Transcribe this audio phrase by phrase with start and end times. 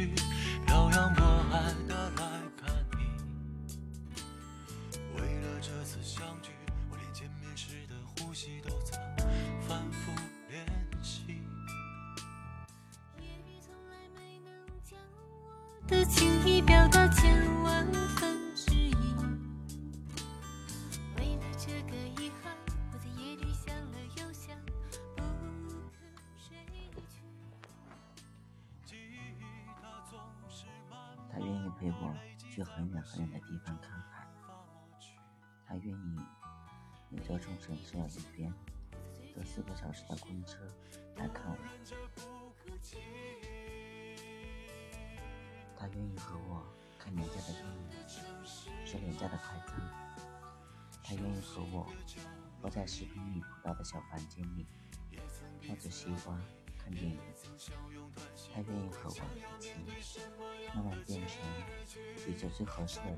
[0.00, 0.14] 续
[0.66, 2.22] 漂洋过海的来
[2.56, 3.04] 看你。
[5.14, 6.52] 为了这次相聚，
[6.90, 8.98] 我连见面时的呼吸都曾
[9.68, 10.10] 反复
[10.48, 10.64] 练
[11.02, 11.42] 习。
[13.20, 14.50] 夜雨从来没能
[14.82, 14.98] 将
[15.42, 18.94] 我的情意表达千万分之一。
[21.18, 22.56] 为了这个遗憾，
[31.78, 34.26] 陪我去很远很远的地方看海，
[35.66, 36.20] 他愿意
[37.10, 38.52] 沿着冲绳市一边
[39.34, 40.58] 坐四个小时的公车
[41.16, 41.56] 来看我，
[45.76, 46.64] 他愿意和我
[46.98, 47.90] 看廉价的电影，
[48.84, 49.80] 吃廉价的快餐，
[51.02, 51.86] 他愿意和我
[52.62, 54.66] 窝在十平米不到的小房间里，
[55.68, 56.38] 抱着西瓜
[56.90, 57.18] 看电影，
[58.52, 59.14] 他愿意和我
[59.56, 60.20] 一起
[60.74, 61.38] 慢慢变成
[62.26, 63.16] 彼此最合适的人。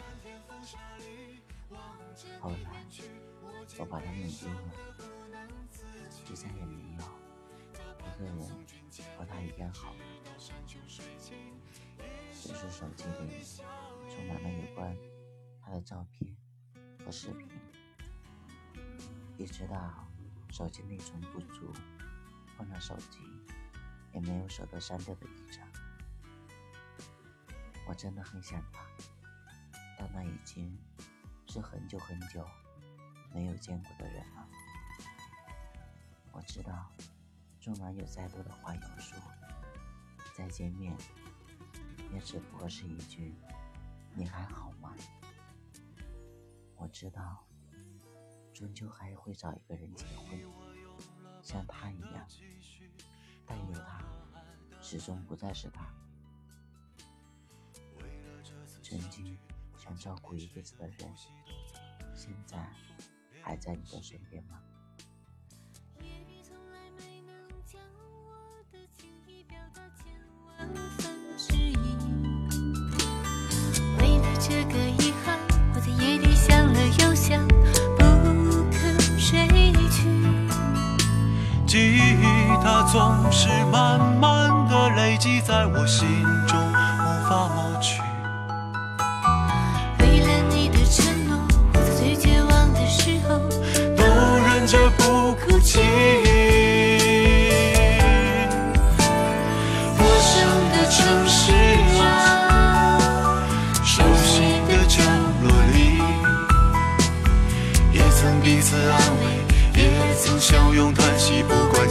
[2.39, 2.57] 后来，
[3.79, 4.57] 我把他弄丢了，
[6.27, 7.01] 就再也没有
[7.99, 8.37] 一个人
[9.17, 9.95] 和他一样好。
[12.35, 13.43] 只是手机里
[14.11, 14.95] 充满了有关
[15.63, 16.37] 他的照片
[17.05, 17.49] 和视频，
[19.39, 20.07] 一直到
[20.51, 21.73] 手机内存不足，
[22.59, 23.21] 换了手机
[24.13, 25.67] 也没有舍得删掉的一张。
[27.87, 28.87] 我真的很想他，
[29.99, 30.79] 但那已经
[31.47, 32.47] 是很久很久
[33.35, 34.49] 没有见过的人了。
[36.31, 36.91] 我知道，
[37.61, 39.19] 纵然有再多的话要说，
[40.35, 40.97] 再见面
[42.13, 43.35] 也只不过是一句
[44.15, 44.97] “你还好吗”。
[46.77, 47.45] 我知道，
[48.55, 50.41] 终究还会找一个人结婚，
[51.43, 52.27] 像他一样，
[54.93, 55.87] 始终不再是他。
[58.83, 59.39] 曾经
[59.75, 61.11] 想照顾一辈子的人，
[62.15, 62.59] 现在
[63.43, 64.61] 还在你的身边吗？
[65.99, 67.33] 夜里从来没能
[67.65, 70.13] 将我的情意表达千
[70.45, 71.73] 万分之一。
[73.97, 75.39] 为了这个遗憾，
[75.73, 77.49] 我在夜里想了又想，
[77.97, 78.05] 不
[78.71, 79.49] 肯睡
[79.89, 80.03] 去。
[81.67, 82.23] 记忆
[82.63, 84.32] 它总是慢慢
[85.13, 86.52] 累积在我心中，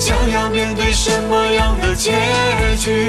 [0.02, 2.12] 将要面对什么样的结
[2.76, 3.08] 局，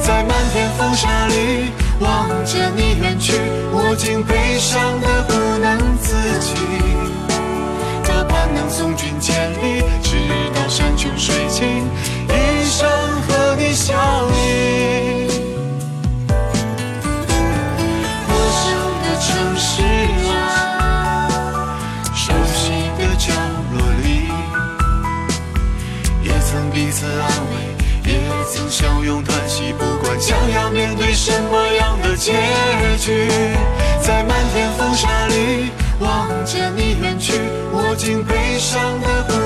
[0.00, 3.32] 在漫天风沙里望着你远去，
[3.72, 5.98] 我竟悲伤的不能
[33.02, 33.26] 去，
[34.00, 37.32] 在漫天风沙里望着你远去，
[37.72, 39.41] 我竟悲伤的不